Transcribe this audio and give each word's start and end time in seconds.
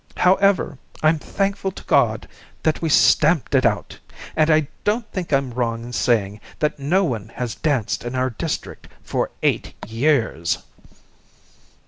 However, 0.17 0.79
I'm 1.03 1.19
thankful 1.19 1.69
to 1.73 1.83
God 1.83 2.27
that 2.63 2.81
we 2.81 2.89
stamped 2.89 3.53
it 3.53 3.67
out, 3.67 3.99
and 4.35 4.49
I 4.49 4.67
don't 4.83 5.05
think 5.11 5.31
I'm 5.31 5.51
wrong 5.53 5.83
in 5.83 5.93
saying 5.93 6.41
that 6.57 6.79
no 6.79 7.03
one 7.03 7.29
has 7.35 7.53
danced 7.53 8.03
in 8.03 8.15
our 8.15 8.31
district 8.31 8.87
for 9.03 9.29
eight 9.43 9.75
years." 9.87 10.57